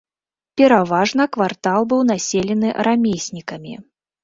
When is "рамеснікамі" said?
2.91-3.79